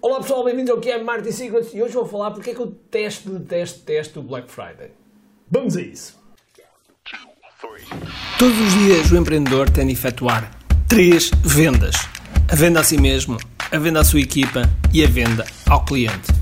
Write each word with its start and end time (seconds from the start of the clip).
Olá 0.00 0.20
pessoal, 0.20 0.44
bem-vindos 0.44 0.70
ao 0.70 0.78
que 0.78 0.90
é 0.90 1.02
Martin 1.02 1.32
Secrets 1.32 1.74
e 1.74 1.82
hoje 1.82 1.92
vou 1.92 2.06
falar 2.06 2.30
porque 2.30 2.50
é 2.50 2.54
que 2.54 2.60
eu 2.60 2.68
testo, 2.88 3.30
detesto, 3.30 3.80
testo 3.80 4.20
o 4.20 4.22
Black 4.22 4.48
Friday. 4.48 4.92
Vamos 5.50 5.76
a 5.76 5.82
isso. 5.82 6.16
Todos 8.38 8.60
os 8.60 8.72
dias 8.74 9.10
o 9.10 9.16
empreendedor 9.16 9.68
tem 9.68 9.88
de 9.88 9.94
efetuar 9.94 10.56
três 10.86 11.32
vendas: 11.42 11.96
a 12.48 12.54
venda 12.54 12.78
a 12.78 12.84
si 12.84 12.96
mesmo, 12.96 13.38
a 13.72 13.78
venda 13.78 14.00
à 14.00 14.04
sua 14.04 14.20
equipa 14.20 14.62
e 14.92 15.04
a 15.04 15.08
venda 15.08 15.44
ao 15.68 15.84
cliente. 15.84 16.32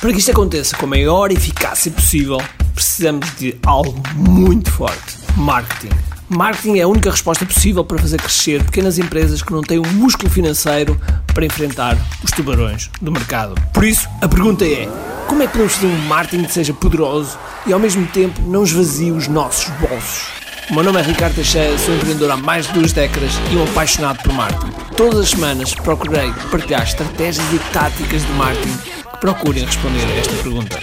Para 0.00 0.12
que 0.12 0.18
isto 0.18 0.32
aconteça 0.32 0.76
com 0.76 0.86
a 0.86 0.88
maior 0.88 1.30
eficácia 1.30 1.92
possível, 1.92 2.38
precisamos 2.74 3.32
de 3.36 3.56
algo 3.64 4.02
muito 4.16 4.72
forte: 4.72 5.18
marketing. 5.36 5.94
Marketing 6.28 6.78
é 6.78 6.82
a 6.82 6.88
única 6.88 7.10
resposta 7.10 7.46
possível 7.46 7.84
para 7.84 7.96
fazer 7.96 8.20
crescer 8.20 8.62
pequenas 8.62 8.98
empresas 8.98 9.40
que 9.40 9.50
não 9.50 9.62
têm 9.62 9.78
um 9.78 9.92
músculo 9.94 10.28
financeiro 10.28 11.00
para 11.32 11.46
enfrentar 11.46 11.96
os 12.22 12.30
tubarões 12.30 12.90
do 13.00 13.12
mercado. 13.12 13.54
Por 13.72 13.84
isso, 13.84 14.08
a 14.20 14.28
pergunta 14.28 14.64
é: 14.64 14.88
como 15.26 15.42
é 15.42 15.46
que 15.46 15.52
podemos 15.52 15.74
fazer 15.74 15.86
um 15.86 15.98
marketing 16.06 16.44
que 16.44 16.52
seja 16.52 16.72
poderoso 16.72 17.38
e 17.66 17.72
ao 17.72 17.78
mesmo 17.78 18.06
tempo 18.08 18.40
não 18.42 18.64
esvazie 18.64 19.12
os 19.12 19.28
nossos 19.28 19.68
bolsos? 19.76 20.38
O 20.70 20.74
meu 20.74 20.82
nome 20.82 21.00
é 21.00 21.02
Ricardo 21.02 21.34
Teixeira, 21.34 21.78
sou 21.78 21.94
empreendedor 21.94 22.30
há 22.30 22.36
mais 22.36 22.66
de 22.66 22.74
duas 22.74 22.92
décadas 22.92 23.32
e 23.50 23.56
um 23.56 23.64
apaixonado 23.64 24.22
por 24.22 24.32
marketing. 24.34 24.70
Todas 24.96 25.20
as 25.20 25.30
semanas 25.30 25.74
procurei 25.74 26.30
partilhar 26.50 26.82
estratégias 26.82 27.46
e 27.54 27.58
táticas 27.72 28.22
de 28.22 28.32
marketing 28.32 28.76
que 28.76 29.18
procurem 29.18 29.64
responder 29.64 30.04
a 30.04 30.16
esta 30.16 30.34
pergunta. 30.42 30.78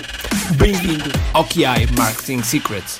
Bem-vindo 0.57 1.11
ao 1.33 1.43
QI 1.43 1.87
Marketing 1.95 2.41
Secrets. 2.41 2.99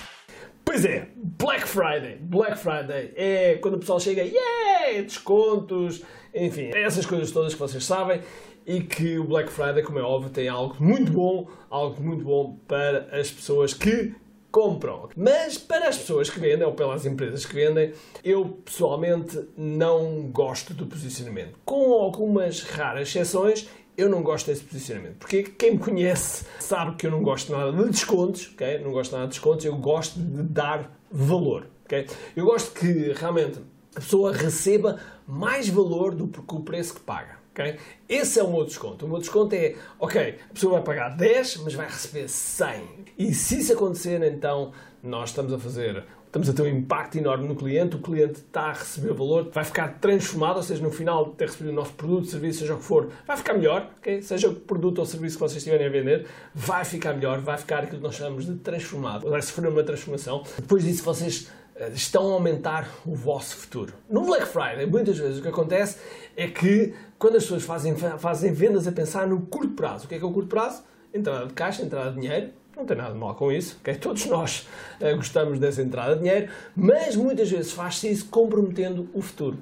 Pois 0.63 0.83
é, 0.83 1.07
Black 1.15 1.67
Friday. 1.67 2.17
Black 2.21 2.57
Friday 2.57 3.13
é 3.15 3.57
quando 3.61 3.75
o 3.75 3.79
pessoal 3.79 3.99
chega, 3.99 4.21
yeah, 4.21 4.74
descontos, 5.03 6.01
enfim, 6.33 6.71
essas 6.73 7.05
coisas 7.05 7.31
todas 7.31 7.53
que 7.53 7.59
vocês 7.59 7.83
sabem 7.83 8.21
e 8.65 8.81
que 8.81 9.19
o 9.19 9.23
Black 9.23 9.51
Friday, 9.51 9.83
como 9.83 9.99
é 9.99 10.01
óbvio, 10.01 10.29
tem 10.29 10.47
algo 10.47 10.75
muito 10.79 11.11
bom, 11.11 11.47
algo 11.69 12.01
muito 12.01 12.23
bom 12.23 12.57
para 12.67 13.07
as 13.11 13.29
pessoas 13.29 13.73
que 13.73 14.15
compram. 14.51 15.09
Mas 15.15 15.57
para 15.57 15.89
as 15.89 15.97
pessoas 15.97 16.29
que 16.29 16.39
vendem, 16.39 16.65
ou 16.65 16.73
pelas 16.73 17.05
empresas 17.05 17.45
que 17.45 17.53
vendem, 17.53 17.93
eu 18.23 18.45
pessoalmente 18.63 19.37
não 19.55 20.29
gosto 20.31 20.73
do 20.73 20.85
posicionamento. 20.85 21.59
Com 21.65 21.93
algumas 21.93 22.61
raras 22.63 23.09
exceções, 23.09 23.67
eu 23.97 24.09
não 24.09 24.23
gosto 24.23 24.47
desse 24.47 24.63
posicionamento. 24.63 25.17
Porque 25.17 25.43
quem 25.43 25.73
me 25.73 25.77
conhece 25.77 26.45
sabe 26.59 26.95
que 26.95 27.05
eu 27.05 27.11
não 27.11 27.21
gosto 27.21 27.51
nada 27.51 27.71
de 27.71 27.89
descontos, 27.89 28.51
ok? 28.53 28.79
Não 28.79 28.91
gosto 28.91 29.11
nada 29.11 29.25
de 29.25 29.31
descontos, 29.31 29.65
eu 29.65 29.75
gosto 29.75 30.19
de 30.19 30.43
dar 30.43 30.97
valor, 31.11 31.67
ok? 31.85 32.07
Eu 32.35 32.45
gosto 32.45 32.79
que 32.79 33.13
realmente 33.13 33.59
a 33.95 33.99
pessoa 33.99 34.33
receba 34.33 34.99
mais 35.27 35.69
valor 35.69 36.13
do 36.13 36.27
que 36.27 36.55
o 36.55 36.59
preço 36.59 36.95
que 36.95 36.99
paga. 36.99 37.37
Okay? 37.51 37.77
Esse 38.09 38.39
é 38.39 38.43
o 38.43 38.51
meu 38.51 38.65
desconto. 38.65 39.05
O 39.05 39.09
meu 39.09 39.19
desconto 39.19 39.55
é, 39.55 39.75
ok, 39.97 40.39
a 40.49 40.53
pessoa 40.53 40.73
vai 40.73 40.83
pagar 40.83 41.15
10, 41.15 41.57
mas 41.57 41.73
vai 41.73 41.87
receber 41.87 42.27
100. 42.27 42.83
E 43.17 43.33
se 43.33 43.59
isso 43.59 43.71
acontecer, 43.71 44.21
então 44.23 44.73
nós 45.01 45.29
estamos 45.29 45.53
a 45.53 45.57
fazer 45.57 46.03
estamos 46.35 46.49
a 46.49 46.53
ter 46.53 46.63
um 46.63 46.67
impacto 46.67 47.17
enorme 47.17 47.47
no 47.47 47.55
cliente, 47.55 47.95
o 47.95 47.99
cliente 47.99 48.41
está 48.41 48.63
a 48.63 48.73
receber 48.73 49.13
valor, 49.13 49.49
vai 49.53 49.63
ficar 49.63 49.99
transformado, 49.99 50.57
ou 50.57 50.63
seja, 50.63 50.83
no 50.83 50.91
final 50.91 51.29
de 51.29 51.35
ter 51.35 51.45
recebido 51.45 51.69
o 51.69 51.73
nosso 51.73 51.93
produto, 51.93 52.27
serviço, 52.27 52.59
seja 52.59 52.73
o 52.73 52.77
que 52.77 52.83
for, 52.83 53.09
vai 53.25 53.37
ficar 53.37 53.53
melhor, 53.53 53.89
okay? 53.99 54.21
seja 54.21 54.49
o 54.49 54.53
produto 54.53 54.99
ou 54.99 55.05
serviço 55.05 55.37
que 55.37 55.39
vocês 55.39 55.59
estiverem 55.59 55.87
a 55.87 55.89
vender, 55.89 56.27
vai 56.53 56.83
ficar 56.83 57.13
melhor, 57.13 57.39
vai 57.39 57.57
ficar 57.57 57.83
aquilo 57.83 57.99
que 57.99 58.03
nós 58.03 58.15
chamamos 58.15 58.45
de 58.45 58.55
transformado, 58.55 59.29
vai 59.29 59.41
sofrer 59.41 59.69
uma 59.69 59.81
transformação. 59.81 60.43
Depois 60.57 60.83
disso, 60.83 61.03
vocês 61.03 61.49
estão 61.93 62.29
a 62.29 62.33
aumentar 62.33 62.89
o 63.05 63.13
vosso 63.13 63.57
futuro. 63.57 63.93
No 64.09 64.21
Black 64.25 64.47
Friday, 64.47 64.85
muitas 64.85 65.17
vezes 65.17 65.39
o 65.39 65.41
que 65.41 65.47
acontece 65.47 65.97
é 66.35 66.47
que 66.47 66.93
quando 67.19 67.35
as 67.35 67.43
pessoas 67.43 67.63
fazem, 67.63 67.95
fazem 67.95 68.53
vendas 68.53 68.87
a 68.87 68.91
pensar 68.91 69.27
no 69.27 69.41
curto 69.41 69.73
prazo, 69.73 70.05
o 70.05 70.07
que 70.07 70.15
é 70.15 70.17
que 70.17 70.23
é 70.23 70.27
o 70.27 70.31
curto 70.31 70.49
prazo? 70.49 70.83
Entrada 71.13 71.47
de 71.47 71.53
caixa, 71.53 71.81
entrada 71.81 72.11
de 72.11 72.21
dinheiro, 72.21 72.51
não 72.75 72.85
tem 72.85 72.97
nada 72.97 73.13
de 73.13 73.19
mal 73.19 73.35
com 73.35 73.51
isso, 73.51 73.77
okay? 73.79 73.95
todos 73.95 74.25
nós 74.25 74.67
uh, 74.99 75.15
gostamos 75.15 75.59
dessa 75.59 75.81
entrada 75.81 76.15
de 76.15 76.23
dinheiro, 76.23 76.51
mas 76.75 77.15
muitas 77.15 77.49
vezes 77.49 77.71
faz-se 77.71 78.09
isso 78.09 78.27
comprometendo 78.29 79.09
o 79.13 79.21
futuro. 79.21 79.57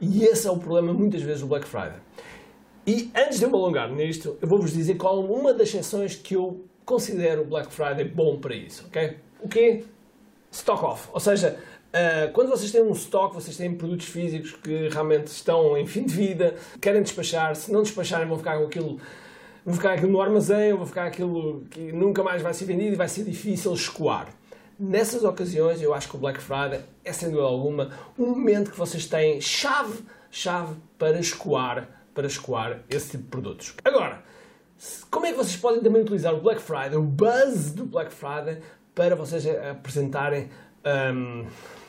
E 0.00 0.24
esse 0.24 0.46
é 0.46 0.50
o 0.50 0.58
problema 0.58 0.92
muitas 0.92 1.22
vezes 1.22 1.40
do 1.40 1.46
Black 1.46 1.66
Friday. 1.66 1.98
E 2.86 3.10
antes 3.14 3.38
de 3.38 3.44
eu 3.44 3.50
me 3.50 3.56
alongar 3.56 3.90
nisto, 3.90 4.36
eu 4.40 4.48
vou-vos 4.48 4.72
dizer 4.72 4.96
qual 4.96 5.20
uma 5.24 5.52
das 5.52 5.68
exceções 5.68 6.14
que 6.14 6.34
eu 6.34 6.64
considero 6.84 7.42
o 7.42 7.44
Black 7.44 7.72
Friday 7.72 8.04
bom 8.04 8.38
para 8.38 8.54
isso. 8.54 8.86
Okay? 8.86 9.18
O 9.40 9.48
quê? 9.48 9.84
Stock 10.50 10.84
off. 10.84 11.08
Ou 11.12 11.20
seja, 11.20 11.58
uh, 11.94 12.32
quando 12.32 12.48
vocês 12.48 12.70
têm 12.72 12.82
um 12.82 12.92
stock, 12.92 13.34
vocês 13.34 13.56
têm 13.56 13.74
produtos 13.74 14.06
físicos 14.06 14.52
que 14.52 14.88
realmente 14.88 15.28
estão 15.28 15.76
em 15.76 15.86
fim 15.86 16.04
de 16.04 16.14
vida, 16.14 16.56
querem 16.80 17.02
despachar, 17.02 17.54
se 17.54 17.72
não 17.72 17.82
despacharem 17.82 18.26
vão 18.26 18.38
ficar 18.38 18.58
com 18.58 18.64
aquilo 18.64 19.00
vou 19.64 19.74
ficar 19.74 19.92
aquilo 19.92 20.12
no 20.12 20.20
armazém, 20.22 20.72
vou 20.72 20.86
ficar 20.86 21.06
aquilo 21.06 21.64
que 21.70 21.92
nunca 21.92 22.22
mais 22.22 22.42
vai 22.42 22.54
ser 22.54 22.64
vendido 22.64 22.92
e 22.92 22.96
vai 22.96 23.08
ser 23.08 23.24
difícil 23.24 23.72
escoar. 23.72 24.28
Nessas 24.78 25.24
ocasiões, 25.24 25.82
eu 25.82 25.92
acho 25.92 26.08
que 26.08 26.16
o 26.16 26.18
Black 26.18 26.40
Friday 26.40 26.80
é, 27.04 27.12
sem 27.12 27.28
dúvida 27.28 27.46
alguma, 27.46 27.90
um 28.18 28.26
momento 28.26 28.70
que 28.70 28.78
vocês 28.78 29.06
têm 29.06 29.40
chave, 29.40 30.02
chave 30.30 30.74
para 30.98 31.20
escoar, 31.20 31.86
para 32.14 32.26
escoar 32.26 32.80
esse 32.88 33.10
tipo 33.10 33.24
de 33.24 33.28
produtos. 33.28 33.74
Agora, 33.84 34.22
como 35.10 35.26
é 35.26 35.32
que 35.32 35.36
vocês 35.36 35.56
podem 35.56 35.82
também 35.82 36.00
utilizar 36.00 36.34
o 36.34 36.40
Black 36.40 36.62
Friday, 36.62 36.96
o 36.96 37.02
buzz 37.02 37.72
do 37.72 37.84
Black 37.84 38.10
Friday, 38.10 38.62
para 38.94 39.14
vocês 39.14 39.46
apresentarem 39.46 40.48
um, 41.14 41.46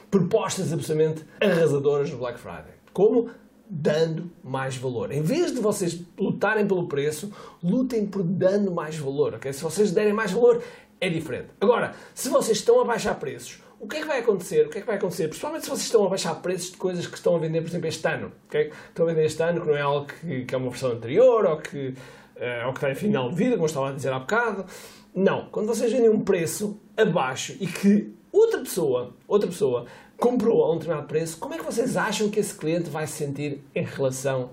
propostas 0.09 0.71
absolutamente 0.73 1.25
arrasadoras 1.39 2.09
no 2.11 2.17
Black 2.17 2.39
Friday? 2.39 2.73
Como? 2.93 3.29
dando 3.73 4.29
mais 4.43 4.75
valor. 4.75 5.13
Em 5.13 5.21
vez 5.21 5.53
de 5.53 5.61
vocês 5.61 6.01
lutarem 6.19 6.67
pelo 6.67 6.89
preço, 6.89 7.31
lutem 7.63 8.05
por 8.05 8.21
dando 8.21 8.69
mais 8.69 8.97
valor. 8.97 9.35
Okay? 9.35 9.53
Se 9.53 9.63
vocês 9.63 9.91
derem 9.91 10.11
mais 10.11 10.33
valor, 10.33 10.61
é 10.99 11.09
diferente. 11.09 11.47
Agora, 11.61 11.93
se 12.13 12.27
vocês 12.27 12.57
estão 12.57 12.81
a 12.81 12.83
baixar 12.83 13.15
preços, 13.15 13.63
o 13.79 13.87
que 13.87 13.95
é 13.95 14.01
que 14.01 14.07
vai 14.07 14.19
acontecer? 14.19 14.67
O 14.67 14.69
que 14.69 14.79
é 14.79 14.81
que 14.81 14.87
vai 14.87 14.97
acontecer? 14.97 15.29
Principalmente 15.29 15.63
se 15.63 15.69
vocês 15.69 15.85
estão 15.85 16.05
a 16.05 16.09
baixar 16.09 16.35
preços 16.35 16.71
de 16.71 16.77
coisas 16.77 17.07
que 17.07 17.15
estão 17.15 17.37
a 17.37 17.39
vender, 17.39 17.61
por 17.61 17.69
exemplo, 17.69 17.87
este 17.87 18.05
ano. 18.07 18.33
Okay? 18.47 18.71
Estão 18.89 19.05
a 19.05 19.09
vender 19.09 19.25
este 19.25 19.41
ano 19.41 19.61
que 19.61 19.67
não 19.67 19.75
é 19.77 19.81
algo 19.81 20.05
que, 20.05 20.43
que 20.43 20.53
é 20.53 20.57
uma 20.57 20.69
versão 20.69 20.91
anterior 20.91 21.45
ou 21.45 21.57
que, 21.57 21.95
uh, 22.41 22.67
ou 22.67 22.73
que 22.73 22.79
está 22.79 22.91
em 22.91 22.95
final 22.95 23.29
de 23.29 23.35
vida, 23.35 23.55
como 23.55 23.67
estava 23.67 23.89
a 23.89 23.93
dizer 23.93 24.11
há 24.11 24.19
bocado. 24.19 24.65
Não. 25.13 25.45
Quando 25.51 25.67
vocês 25.67 25.91
vendem 25.91 26.09
um 26.09 26.21
preço 26.21 26.79
abaixo 26.97 27.55
e 27.59 27.67
que 27.67 28.13
outra 28.31 28.59
pessoa, 28.59 29.13
outra 29.27 29.47
pessoa 29.47 29.85
comprou 30.17 30.63
a 30.63 30.71
um 30.71 30.77
determinado 30.77 31.07
preço, 31.07 31.37
como 31.37 31.53
é 31.53 31.57
que 31.57 31.63
vocês 31.63 31.95
acham 31.95 32.29
que 32.29 32.39
esse 32.39 32.53
cliente 32.55 32.89
vai 32.89 33.07
se 33.07 33.13
sentir 33.13 33.61
em 33.73 33.83
relação 33.83 34.51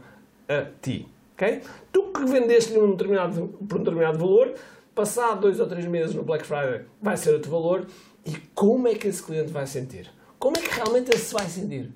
a 0.49 0.67
ti? 0.81 1.09
Okay? 1.35 1.63
Tu 1.93 2.03
que 2.13 2.25
vendeste-lhe 2.25 2.79
um 2.79 2.93
determinado, 2.93 3.49
por 3.69 3.77
um 3.77 3.85
determinado 3.85 4.19
valor, 4.19 4.55
passado 4.95 5.43
dois 5.43 5.61
ou 5.61 5.67
três 5.67 5.87
meses 5.87 6.15
no 6.15 6.25
Black 6.25 6.45
Friday 6.45 6.85
vai 7.01 7.17
ser 7.17 7.33
outro 7.33 7.51
valor, 7.51 7.87
e 8.27 8.37
como 8.55 8.89
é 8.89 8.95
que 8.95 9.07
esse 9.07 9.23
cliente 9.23 9.53
vai 9.53 9.67
sentir? 9.67 10.11
Como 10.39 10.57
é 10.57 10.61
que 10.61 10.75
realmente 10.75 11.11
ele 11.11 11.19
se 11.19 11.33
vai 11.33 11.47
sentir? 11.47 11.93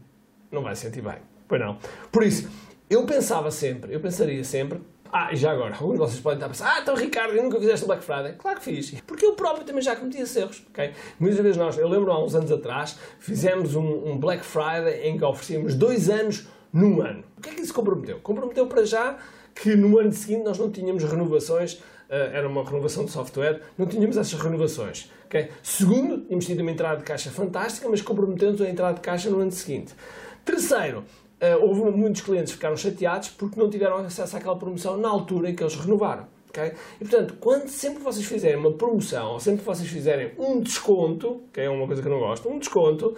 Não 0.51 0.63
vai 0.63 0.77
sentir 0.77 1.01
bem, 1.01 1.17
pois 1.49 1.61
não. 1.61 1.79
Por 2.13 2.23
isso, 2.23 2.49
eu 2.89 3.05
pensava 3.05 3.51
sempre, 3.51 3.93
eu 3.93 4.01
pensaria 4.01 4.45
sempre, 4.45 4.81
ah, 5.15 5.35
já 5.35 5.53
agora, 5.53 5.75
alguns 5.75 5.93
de 5.93 5.99
vocês 5.99 6.21
podem 6.21 6.39
estar 6.39 6.47
a 6.47 6.49
pensar, 6.49 6.75
ah, 6.75 6.81
então 6.81 6.97
Ricardo, 6.97 7.35
eu 7.35 7.43
nunca 7.43 7.59
fizeste 7.61 7.85
o 7.85 7.87
Black 7.87 8.03
Friday. 8.03 8.33
Claro 8.39 8.59
que 8.59 8.65
fiz, 8.65 8.99
porque 9.07 9.27
eu 9.27 9.35
próprio 9.35 9.63
também 9.63 9.83
já 9.83 9.95
cometi 9.95 10.19
esses 10.19 10.35
erros, 10.35 10.65
ok? 10.71 10.93
Muitas 11.21 11.39
vezes 11.39 11.59
nós, 11.59 11.77
eu 11.77 11.87
lembro 11.87 12.11
há 12.11 12.25
uns 12.25 12.35
anos 12.35 12.51
atrás, 12.51 12.99
fizemos 13.19 13.75
um, 13.75 14.11
um 14.11 14.19
Black 14.19 14.43
Friday 14.43 15.07
em 15.07 15.19
que 15.19 15.25
oferecíamos 15.25 15.75
dois 15.75 16.09
anos 16.09 16.49
num 16.73 17.03
ano. 17.03 17.23
O 17.37 17.43
que 17.43 17.51
é 17.51 17.53
que 17.53 17.61
isso 17.61 17.75
comprometeu? 17.75 18.21
Comprometeu 18.21 18.67
para 18.67 18.87
já 18.87 19.19
que 19.55 19.77
no 19.77 19.99
ano 19.99 20.13
seguinte 20.13 20.45
nós 20.45 20.59
não 20.59 20.71
tínhamos 20.71 21.05
renovações, 21.05 21.75
uh, 21.75 21.83
era 22.33 22.49
uma 22.49 22.65
renovação 22.65 23.05
de 23.05 23.11
software, 23.11 23.61
não 23.77 23.85
tínhamos 23.85 24.17
essas 24.17 24.41
renovações. 24.41 25.11
Okay? 25.27 25.51
Segundo, 25.63 26.23
tínhamos 26.23 26.47
tido 26.47 26.61
uma 26.61 26.71
entrada 26.71 26.97
de 26.97 27.05
caixa 27.05 27.31
fantástica, 27.31 27.87
mas 27.87 28.01
comprometemos 28.01 28.63
a 28.63 28.69
entrada 28.69 28.95
de 28.95 29.01
caixa 29.03 29.29
no 29.29 29.41
ano 29.41 29.53
seguinte. 29.53 29.95
Terceiro, 30.43 31.05
houve 31.61 31.83
muitos 31.91 32.23
clientes 32.23 32.53
que 32.53 32.57
ficaram 32.57 32.77
chateados 32.77 33.31
porque 33.31 33.59
não 33.59 33.69
tiveram 33.69 33.97
acesso 33.97 34.37
àquela 34.37 34.57
promoção 34.57 34.97
na 34.97 35.09
altura 35.09 35.51
em 35.51 35.55
que 35.55 35.63
eles 35.63 35.75
renovaram. 35.75 36.27
Okay? 36.49 36.73
E 37.01 37.05
portanto, 37.05 37.35
quando 37.41 37.69
sempre 37.69 37.99
que 37.99 38.05
vocês 38.05 38.27
fizerem 38.27 38.59
uma 38.59 38.73
promoção, 38.73 39.33
ou 39.33 39.41
sempre 39.41 39.61
que 39.61 39.67
vocês 39.67 39.89
fizerem 39.89 40.33
um 40.39 40.61
desconto, 40.61 41.43
que 41.53 41.61
é 41.61 41.71
uma 41.71 41.87
coisa 41.87 42.03
que 42.03 42.09
eu 42.09 42.13
não 42.13 42.21
gosto, 42.21 42.49
um 42.49 42.59
desconto, 42.59 43.17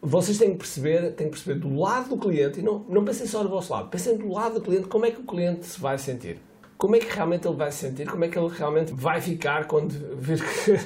vocês 0.00 0.36
têm 0.36 0.52
que 0.52 0.58
perceber, 0.58 1.12
têm 1.12 1.28
que 1.28 1.32
perceber 1.32 1.58
do 1.58 1.74
lado 1.74 2.10
do 2.10 2.18
cliente, 2.18 2.60
e 2.60 2.62
não, 2.62 2.84
não 2.88 3.04
pensem 3.04 3.26
só 3.26 3.42
do 3.42 3.48
vosso 3.48 3.72
lado, 3.72 3.88
pensem 3.88 4.16
do 4.16 4.30
lado 4.30 4.56
do 4.56 4.60
cliente, 4.60 4.86
como 4.86 5.06
é 5.06 5.10
que 5.10 5.20
o 5.20 5.24
cliente 5.24 5.64
se 5.64 5.80
vai 5.80 5.96
sentir 5.96 6.38
como 6.82 6.96
é 6.96 6.98
que 6.98 7.14
realmente 7.14 7.46
ele 7.46 7.54
vai 7.54 7.70
se 7.70 7.78
sentir, 7.78 8.08
como 8.08 8.24
é 8.24 8.28
que 8.28 8.36
ele 8.36 8.48
realmente 8.48 8.92
vai 8.92 9.20
ficar 9.20 9.68
quando 9.68 9.92
vir 10.16 10.42
que, 10.42 10.76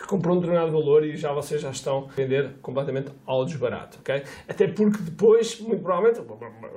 que 0.00 0.06
comprou 0.06 0.36
um 0.36 0.38
determinado 0.38 0.70
valor 0.70 1.04
e 1.04 1.16
já 1.16 1.32
vocês 1.32 1.60
já 1.60 1.70
estão 1.70 2.08
a 2.08 2.14
vender 2.14 2.52
completamente 2.62 3.10
ao 3.26 3.44
desbarato, 3.44 3.98
ok? 3.98 4.22
Até 4.48 4.68
porque 4.68 5.02
depois, 5.02 5.58
muito 5.58 5.82
provavelmente, 5.82 6.20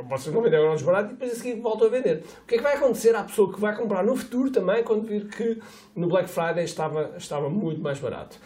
vocês 0.10 0.34
vão 0.34 0.42
vender 0.42 0.58
ao 0.58 0.74
desbarato 0.74 1.10
e 1.10 1.14
depois 1.14 1.34
a 1.34 1.36
seguir 1.36 1.62
voltam 1.62 1.86
a 1.86 1.92
vender. 1.92 2.24
O 2.42 2.48
que 2.48 2.56
é 2.56 2.58
que 2.58 2.64
vai 2.64 2.76
acontecer 2.76 3.16
à 3.16 3.24
pessoa 3.24 3.54
que 3.54 3.62
vai 3.62 3.76
comprar 3.76 4.04
no 4.04 4.16
futuro 4.16 4.50
também 4.50 4.84
quando 4.84 5.06
vir 5.06 5.28
que 5.28 5.62
no 5.96 6.08
Black 6.08 6.28
Friday 6.28 6.64
estava, 6.64 7.14
estava 7.16 7.52
muito 7.52 7.80
mais 7.80 8.00
barato? 8.00 8.40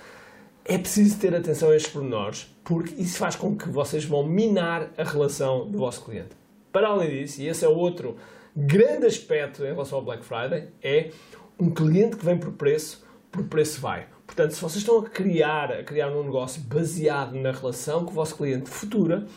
É 0.66 0.78
preciso 0.78 1.18
ter 1.20 1.34
atenção 1.34 1.70
a 1.70 1.76
estes 1.78 1.94
pormenores, 1.94 2.54
porque 2.66 3.02
isso 3.02 3.18
faz 3.18 3.38
com 3.38 3.56
que 3.56 3.70
vocês 3.70 4.04
vão 4.04 4.28
minar 4.28 4.90
a 4.98 5.04
relação 5.06 5.66
do 5.72 5.78
vosso 5.78 6.04
cliente. 6.04 6.36
Para 6.70 6.90
além 6.90 7.12
disso, 7.12 7.42
e 7.42 7.48
esse 7.48 7.64
é 7.64 7.70
outro 7.70 8.18
grande 8.58 9.06
aspecto 9.06 9.64
em 9.64 9.68
relação 9.68 10.00
ao 10.00 10.04
Black 10.04 10.26
Friday 10.26 10.70
é 10.82 11.12
um 11.60 11.70
cliente 11.70 12.18
que 12.18 12.26
vem 12.26 12.38
por 12.38 12.54
preço, 12.54 13.06
por 13.32 13.44
preço 13.44 13.80
vai. 13.80 14.08
Portanto, 14.26 14.56
se 14.56 14.62
vocês 14.62 14.78
estão 14.78 14.98
a 14.98 15.08
criar, 15.08 15.72
a 15.72 15.84
criar 15.84 16.10
um 16.10 16.24
negócio 16.24 16.62
baseado 16.64 17.34
na 17.34 17.52
relação 17.52 18.04
com 18.04 18.12
o 18.12 18.14
vosso 18.16 18.36
cliente 18.36 18.70
futura, 18.70 19.28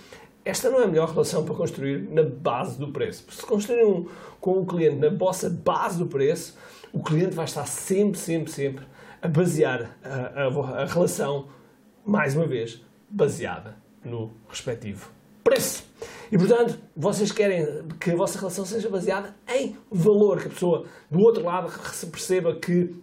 esta 0.43 0.71
não 0.71 0.81
é 0.81 0.85
a 0.85 0.89
melhor 0.89 1.11
relação 1.11 1.45
para 1.45 1.55
construir 1.55 2.09
na 2.11 2.23
base 2.23 2.79
do 2.79 2.89
preço. 2.89 3.31
Se 3.31 3.45
construírem 3.45 3.87
um, 3.87 4.09
com 4.41 4.59
o 4.59 4.67
cliente 4.67 4.97
na 4.97 5.11
vossa 5.11 5.51
base 5.51 5.99
do 5.99 6.07
preço, 6.07 6.57
o 6.91 7.03
cliente 7.03 7.37
vai 7.37 7.45
estar 7.45 7.67
sempre, 7.67 8.19
sempre, 8.19 8.51
sempre 8.51 8.87
a 9.21 9.29
basear 9.29 9.99
a, 10.03 10.45
a, 10.45 10.83
a 10.83 10.85
relação, 10.87 11.49
mais 12.07 12.35
uma 12.35 12.47
vez, 12.47 12.83
baseada 13.11 13.77
no 14.03 14.33
respectivo 14.49 15.11
preço. 15.45 15.90
E 16.31 16.39
portanto, 16.39 16.79
vocês 16.97 17.33
querem 17.33 17.67
que 17.99 18.13
a 18.13 18.17
vossa 18.17 18.39
relação 18.39 18.65
seja 18.65 18.89
baseada 18.89 19.35
em 19.49 19.77
valor, 19.91 20.41
que 20.41 20.47
a 20.47 20.51
pessoa 20.51 20.85
do 21.11 21.21
outro 21.21 21.45
lado 21.45 21.73
perceba 22.11 22.55
que 22.55 22.95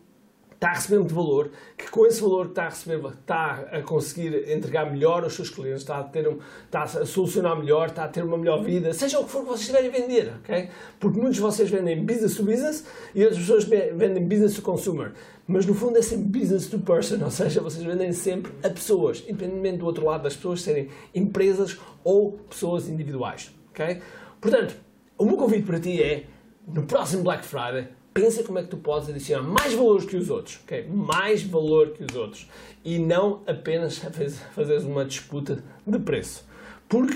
está 0.58 0.70
a 0.70 0.74
receber 0.74 0.98
muito 0.98 1.14
valor, 1.14 1.52
que 1.78 1.88
com 1.90 2.06
esse 2.08 2.20
valor 2.20 2.46
que 2.46 2.52
está 2.52 2.64
a 2.64 2.70
receber 2.70 3.08
está 3.10 3.68
a 3.72 3.82
conseguir 3.84 4.52
entregar 4.52 4.92
melhor 4.92 5.24
aos 5.24 5.36
seus 5.36 5.52
clientes, 5.52 5.82
está 5.82 6.00
a, 6.00 6.04
ter 6.04 6.28
um, 6.28 6.40
está 6.66 6.82
a 6.82 7.06
solucionar 7.06 7.56
melhor, 7.58 7.90
está 7.90 8.06
a 8.06 8.08
ter 8.08 8.24
uma 8.24 8.38
melhor 8.38 8.64
vida, 8.64 8.92
seja 8.92 9.20
o 9.20 9.26
que 9.26 9.30
for 9.30 9.42
que 9.42 9.50
vocês 9.50 9.62
estiverem 9.62 9.90
a 9.90 9.94
vender, 9.94 10.34
ok? 10.40 10.70
Porque 11.00 11.20
muitos 11.20 11.36
de 11.36 11.42
vocês 11.42 11.70
vendem 11.70 12.04
business 12.04 12.36
to 12.36 12.44
business 12.44 12.86
e 13.14 13.22
outras 13.22 13.40
pessoas 13.40 13.66
vendem 13.66 14.28
business 14.28 14.56
to 14.56 14.64
consumer. 14.64 15.14
Mas 15.48 15.66
no 15.66 15.76
fundo 15.76 15.98
é 16.00 16.02
sempre 16.02 16.40
business 16.40 16.68
to 16.68 16.80
person, 16.80 17.22
ou 17.24 17.32
seja, 17.32 17.62
vocês 17.62 17.86
vendem 17.86 18.12
sempre 18.12 18.52
a 18.64 18.70
pessoas, 18.70 19.24
independentemente 19.28 19.78
do 19.78 19.86
outro 19.86 20.06
lado 20.06 20.24
das 20.24 20.36
pessoas 20.36 20.64
serem 20.64 20.90
empresas 21.14 21.78
ou 22.04 22.32
pessoas 22.50 22.90
individuais, 22.90 23.54
ok? 23.70 24.02
Portanto, 24.42 24.76
o 25.20 25.26
meu 25.26 25.38
convite 25.38 25.68
para 25.68 25.80
ti 25.80 26.02
é, 26.02 26.26
no 26.68 26.82
próximo 26.84 27.22
Black 27.22 27.46
Friday, 27.46 27.90
pensa 28.18 28.44
como 28.44 28.58
é 28.58 28.64
que 28.64 28.70
tu 28.70 28.78
podes 28.78 29.10
adicionar 29.10 29.44
mais 29.44 29.76
valor 29.76 30.04
que 30.04 30.18
os 30.18 30.32
outros, 30.32 30.60
ok? 30.64 30.88
Mais 30.88 31.44
valor 31.44 31.92
que 31.92 32.04
os 32.04 32.16
outros. 32.16 32.50
E 32.84 32.98
não 32.98 33.44
apenas 33.46 34.00
fazeres 34.56 34.84
uma 34.84 35.06
disputa 35.06 35.64
de 35.86 36.00
preço. 36.00 36.44
Porque, 36.90 37.16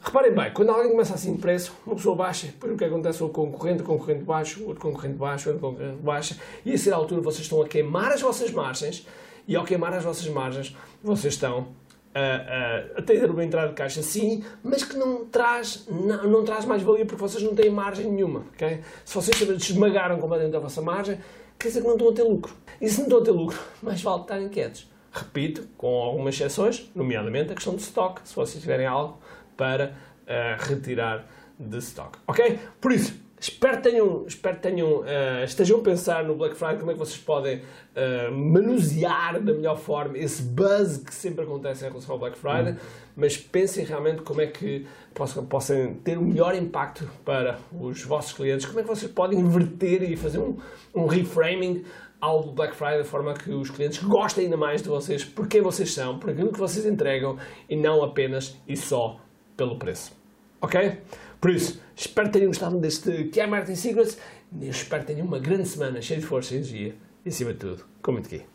reparem 0.00 0.32
bem, 0.32 0.52
quando 0.52 0.70
alguém 0.70 0.92
começa 0.92 1.14
assim 1.14 1.34
de 1.34 1.40
preço, 1.40 1.74
uma 1.84 1.96
pessoa 1.96 2.14
baixa, 2.14 2.46
depois 2.46 2.72
o 2.72 2.76
que 2.76 2.84
acontece? 2.84 3.24
O 3.24 3.30
concorrente, 3.30 3.82
o 3.82 3.84
concorrente 3.84 4.22
baixo, 4.22 4.64
outro 4.64 4.80
concorrente 4.80 5.16
baixo, 5.16 5.50
outro 5.50 5.68
concorrente 5.68 6.02
baixa, 6.02 6.36
e 6.64 6.72
a 6.72 6.78
ser 6.78 6.92
altura 6.92 7.20
vocês 7.20 7.42
estão 7.42 7.60
a 7.60 7.66
queimar 7.66 8.12
as 8.12 8.22
vossas 8.22 8.52
margens, 8.52 9.04
e 9.48 9.56
ao 9.56 9.64
queimar 9.64 9.92
as 9.92 10.04
vossas 10.04 10.28
margens, 10.28 10.76
vocês 11.02 11.34
estão 11.34 11.66
a, 12.14 12.98
a, 12.98 13.02
ter 13.02 13.30
uma 13.30 13.44
entrada 13.44 13.68
de 13.68 13.74
caixa, 13.74 14.02
sim, 14.02 14.44
mas 14.62 14.84
que 14.84 14.96
não 14.96 15.24
traz, 15.26 15.86
não, 15.88 16.24
não 16.28 16.44
traz 16.44 16.64
mais 16.64 16.82
valia 16.82 17.06
porque 17.06 17.20
vocês 17.20 17.42
não 17.42 17.54
têm 17.54 17.70
margem 17.70 18.10
nenhuma. 18.10 18.44
Okay? 18.54 18.80
Se 19.04 19.14
vocês 19.14 19.40
esmagaram 19.40 20.18
completamente 20.18 20.56
a 20.56 20.60
vossa 20.60 20.82
margem, 20.82 21.18
quer 21.58 21.68
dizer 21.68 21.80
que 21.80 21.86
não 21.86 21.94
estão 21.94 22.10
a 22.10 22.12
ter 22.12 22.22
lucro. 22.22 22.54
E 22.80 22.88
se 22.88 22.98
não 22.98 23.04
estão 23.04 23.20
a 23.20 23.24
ter 23.24 23.30
lucro, 23.30 23.58
mais 23.82 24.02
vale 24.02 24.22
estarem 24.22 24.48
quietos. 24.48 24.90
Repito, 25.10 25.68
com 25.76 26.02
algumas 26.02 26.34
exceções, 26.34 26.90
nomeadamente 26.94 27.52
a 27.52 27.54
questão 27.54 27.74
do 27.74 27.80
stock, 27.80 28.20
se 28.24 28.34
vocês 28.34 28.60
tiverem 28.60 28.86
algo 28.86 29.18
para 29.56 29.94
uh, 30.22 30.62
retirar 30.64 31.26
de 31.58 31.78
stock. 31.78 32.18
Ok? 32.26 32.58
Por 32.80 32.92
isso, 32.92 33.14
Espero 33.42 33.78
que 33.78 33.90
tenham, 33.90 34.24
espero 34.24 34.54
que 34.54 34.62
tenham 34.62 35.00
uh, 35.00 35.44
estejam 35.44 35.80
a 35.80 35.82
pensar 35.82 36.22
no 36.22 36.36
Black 36.36 36.54
Friday 36.54 36.78
como 36.78 36.92
é 36.92 36.94
que 36.94 37.00
vocês 37.00 37.18
podem 37.18 37.56
uh, 37.56 38.32
manusear 38.32 39.42
da 39.42 39.52
melhor 39.52 39.76
forma 39.76 40.16
esse 40.16 40.44
buzz 40.44 40.98
que 40.98 41.12
sempre 41.12 41.42
acontece 41.42 41.84
em 41.84 41.88
relação 41.88 42.12
ao 42.12 42.20
Black 42.20 42.38
Friday, 42.38 42.76
mas 43.16 43.36
pensem 43.36 43.84
realmente 43.84 44.22
como 44.22 44.40
é 44.40 44.46
que 44.46 44.86
possam, 45.12 45.44
possam 45.44 45.92
ter 46.04 46.18
o 46.18 46.22
melhor 46.22 46.54
impacto 46.54 47.10
para 47.24 47.58
os 47.72 48.04
vossos 48.04 48.32
clientes, 48.32 48.64
como 48.64 48.78
é 48.78 48.82
que 48.84 48.88
vocês 48.88 49.10
podem 49.10 49.40
inverter 49.40 50.04
e 50.08 50.16
fazer 50.16 50.38
um, 50.38 50.56
um 50.94 51.06
reframing 51.06 51.84
ao 52.20 52.44
Black 52.44 52.76
Friday 52.76 53.02
de 53.02 53.08
forma 53.08 53.34
que 53.34 53.50
os 53.50 53.70
clientes 53.70 54.00
gostem 54.04 54.44
ainda 54.44 54.56
mais 54.56 54.82
de 54.82 54.88
vocês, 54.88 55.24
por 55.24 55.48
quem 55.48 55.60
vocês 55.60 55.92
são, 55.92 56.16
por 56.16 56.30
aquilo 56.30 56.52
que 56.52 56.60
vocês 56.60 56.86
entregam 56.86 57.36
e 57.68 57.74
não 57.74 58.04
apenas 58.04 58.56
e 58.68 58.76
só 58.76 59.18
pelo 59.56 59.80
preço. 59.80 60.21
Ok? 60.62 60.98
Por 61.40 61.50
isso, 61.50 61.82
espero 61.96 62.28
que 62.28 62.34
tenham 62.34 62.46
gostado 62.46 62.78
deste 62.78 63.24
que 63.24 63.40
é 63.40 63.46
Martin 63.46 63.74
Secrets 63.74 64.16
e 64.60 64.68
espero 64.68 65.02
que 65.04 65.12
tenham 65.12 65.26
uma 65.26 65.40
grande 65.40 65.68
semana 65.68 66.00
cheia 66.00 66.20
de 66.20 66.26
força 66.26 66.54
e 66.54 66.58
energia 66.58 66.94
e, 67.26 67.28
acima 67.28 67.52
de 67.52 67.58
tudo, 67.58 67.84
com 68.00 68.12
muito 68.12 68.26
aqui. 68.26 68.51